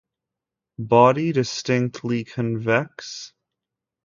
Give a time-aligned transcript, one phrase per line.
[0.79, 3.33] Body distinctly convex.